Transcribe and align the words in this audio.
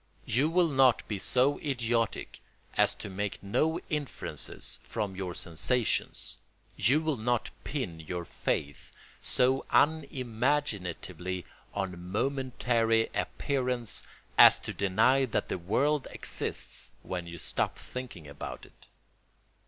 You 0.25 0.49
will 0.49 0.67
not 0.69 1.07
be 1.07 1.19
so 1.19 1.59
idiotic 1.59 2.39
as 2.75 2.95
to 2.95 3.07
make 3.07 3.43
no 3.43 3.77
inferences 3.87 4.79
from 4.83 5.15
your 5.15 5.35
sensations; 5.35 6.39
you 6.75 7.01
will 7.03 7.17
not 7.17 7.51
pin 7.63 7.99
your 7.99 8.25
faith 8.25 8.91
so 9.21 9.63
unimaginatively 9.69 11.45
on 11.75 12.09
momentary 12.11 13.11
appearance 13.13 14.01
as 14.39 14.57
to 14.61 14.73
deny 14.73 15.25
that 15.25 15.49
the 15.49 15.59
world 15.59 16.07
exists 16.09 16.89
when 17.03 17.27
you 17.27 17.37
stop 17.37 17.77
thinking 17.77 18.27
about 18.27 18.65
it. 18.65 18.87